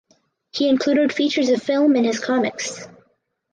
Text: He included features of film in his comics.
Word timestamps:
He 0.49 0.67
included 0.67 1.13
features 1.13 1.49
of 1.49 1.61
film 1.61 1.95
in 1.95 2.03
his 2.03 2.19
comics. 2.19 2.87